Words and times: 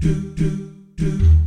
do 0.00 0.12
do 0.34 0.48
do 0.96 1.39